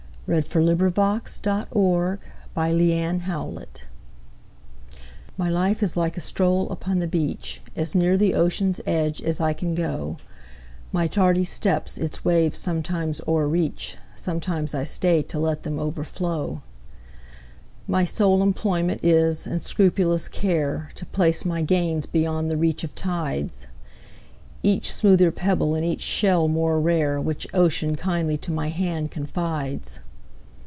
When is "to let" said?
15.23-15.63